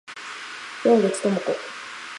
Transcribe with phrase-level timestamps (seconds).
[0.81, 1.55] 洞口朋子